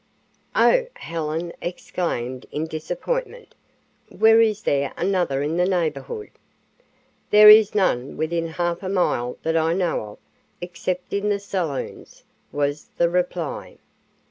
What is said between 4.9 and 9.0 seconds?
another in the neighborhood?" "There is none within half a